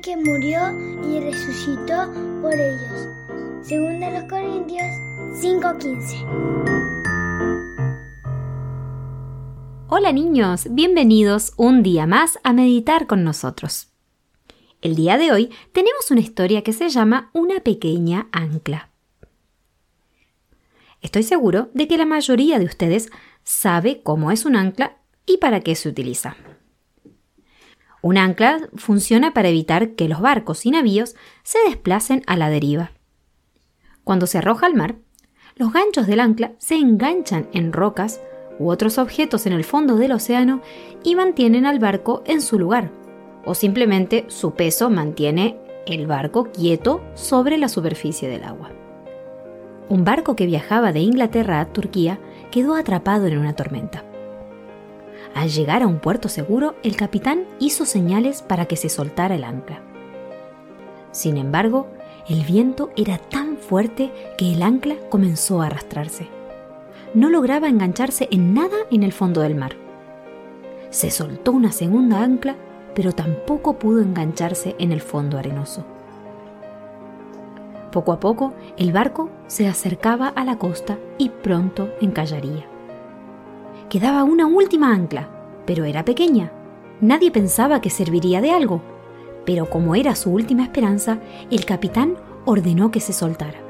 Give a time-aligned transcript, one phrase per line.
[0.00, 0.60] que murió
[1.08, 3.08] y resucitó por ellos.
[3.62, 4.86] Según de los Corintios
[5.32, 6.24] 5:15.
[9.88, 13.88] Hola niños, bienvenidos un día más a meditar con nosotros.
[14.82, 18.90] El día de hoy tenemos una historia que se llama Una pequeña ancla.
[21.00, 23.10] Estoy seguro de que la mayoría de ustedes
[23.44, 26.36] sabe cómo es un ancla y para qué se utiliza.
[28.06, 32.92] Un ancla funciona para evitar que los barcos y navíos se desplacen a la deriva.
[34.04, 34.94] Cuando se arroja al mar,
[35.56, 38.20] los ganchos del ancla se enganchan en rocas
[38.60, 40.62] u otros objetos en el fondo del océano
[41.02, 42.92] y mantienen al barco en su lugar,
[43.44, 48.70] o simplemente su peso mantiene el barco quieto sobre la superficie del agua.
[49.88, 52.20] Un barco que viajaba de Inglaterra a Turquía
[52.52, 54.04] quedó atrapado en una tormenta.
[55.36, 59.44] Al llegar a un puerto seguro, el capitán hizo señales para que se soltara el
[59.44, 59.82] ancla.
[61.12, 61.88] Sin embargo,
[62.26, 66.26] el viento era tan fuerte que el ancla comenzó a arrastrarse.
[67.12, 69.76] No lograba engancharse en nada en el fondo del mar.
[70.88, 72.56] Se soltó una segunda ancla,
[72.94, 75.84] pero tampoco pudo engancharse en el fondo arenoso.
[77.92, 82.75] Poco a poco, el barco se acercaba a la costa y pronto encallaría.
[83.88, 85.28] Quedaba una última ancla,
[85.64, 86.50] pero era pequeña.
[87.00, 88.80] Nadie pensaba que serviría de algo,
[89.44, 91.18] pero como era su última esperanza,
[91.50, 93.60] el capitán ordenó que se soltara.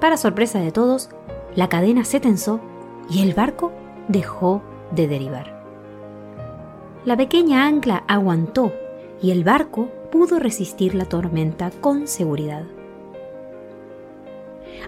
[0.00, 1.08] Para sorpresa de todos,
[1.54, 2.60] la cadena se tensó
[3.08, 3.72] y el barco
[4.08, 5.56] dejó de derivar.
[7.06, 8.72] La pequeña ancla aguantó
[9.22, 12.64] y el barco pudo resistir la tormenta con seguridad.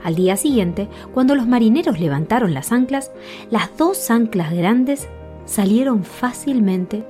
[0.02, 3.12] Al día siguiente, cuando los marineros levantaron las anclas,
[3.50, 5.08] las dos anclas grandes
[5.44, 7.04] salieron fácilmente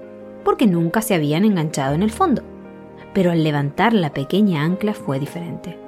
[0.44, 2.42] porque nunca se habían enganchado en el fondo.
[3.12, 5.78] Pero al levantar la pequeña ancla fue diferente.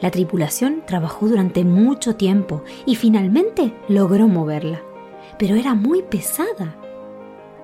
[0.00, 4.80] La tripulación trabajó durante mucho tiempo y finalmente logró moverla.
[5.38, 6.76] Pero era muy pesada.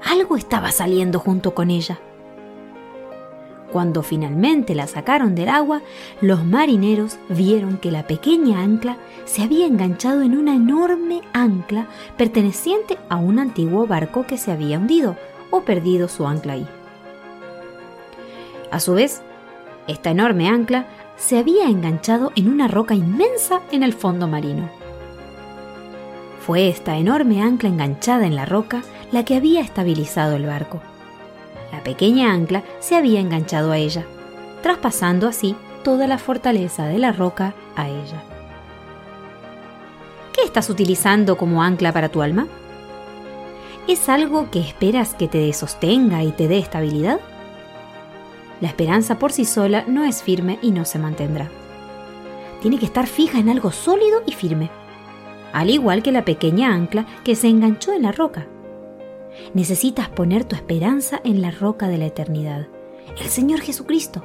[0.04, 1.98] Algo estaba saliendo junto con ella.
[3.76, 5.82] Cuando finalmente la sacaron del agua,
[6.22, 12.97] los marineros vieron que la pequeña ancla se había enganchado en una enorme ancla perteneciente
[13.10, 15.19] a un antiguo barco que se había hundido
[15.50, 16.66] o perdido su ancla ahí.
[18.70, 19.20] A su vez,
[19.88, 24.70] esta enorme ancla se había enganchado en una roca inmensa en el fondo marino.
[26.41, 28.82] Fue esta enorme ancla enganchada en la roca
[29.12, 30.81] la que había estabilizado el barco.
[31.86, 34.04] Pequeña ancla se había enganchado a ella,
[34.60, 35.54] traspasando así
[35.84, 38.24] toda la fortaleza de la roca a ella.
[40.32, 42.48] ¿Qué estás utilizando como ancla para tu alma?
[43.86, 47.20] ¿Es algo que esperas que te sostenga y te dé estabilidad?
[48.60, 51.48] La esperanza por sí sola no es firme y no se mantendrá.
[52.62, 54.70] Tiene que estar fija en algo sólido y firme,
[55.52, 58.48] al igual que la pequeña ancla que se enganchó en la roca.
[59.54, 62.69] Necesitas poner tu esperanza en la roca de la eternidad,
[63.20, 64.24] el Señor Jesucristo.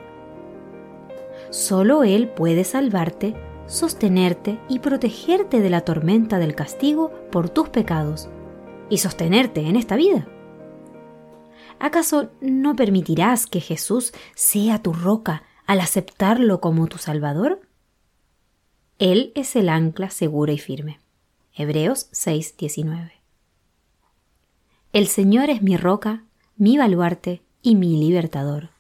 [1.50, 3.36] Solo Él puede salvarte,
[3.66, 8.30] sostenerte y protegerte de la tormenta del castigo por tus pecados
[8.90, 10.28] y sostenerte en esta vida.
[11.80, 17.62] ¿Acaso no permitirás que Jesús sea tu roca al aceptarlo como tu Salvador?
[19.00, 21.00] Él es el ancla segura y firme.
[21.56, 23.21] Hebreos 6:19.
[24.94, 26.26] El Señor es mi roca,
[26.58, 28.72] mi baluarte y mi libertador.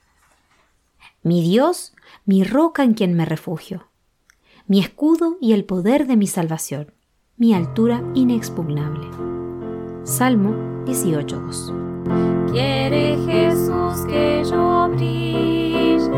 [1.23, 1.93] Mi Dios,
[2.25, 3.87] mi roca en quien me refugio,
[4.67, 6.91] mi escudo y el poder de mi salvación,
[7.37, 9.07] mi altura inexpugnable.
[10.03, 16.09] Salmo 18.2 Quiere Jesús que yo brille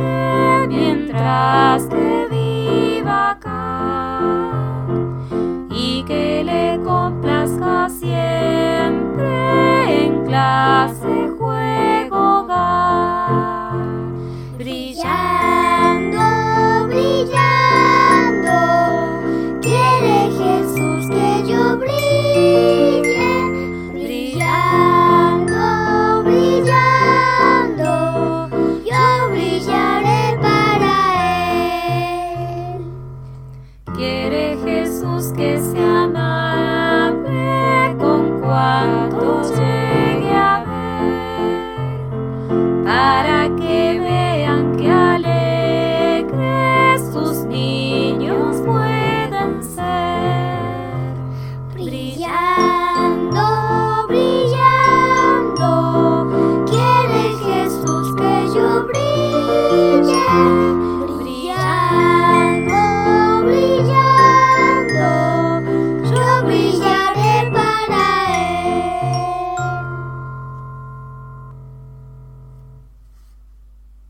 [0.69, 3.37] mientras que viva